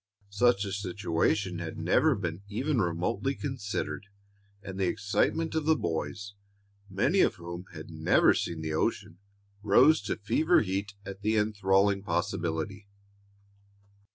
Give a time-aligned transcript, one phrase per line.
[0.31, 4.07] Such a situation had never been even remotely considered,
[4.63, 6.33] and the excitement of the boys,
[6.89, 9.19] many of whom had never seen the ocean,
[9.61, 12.87] rose to fever heat at the enthralling possibility.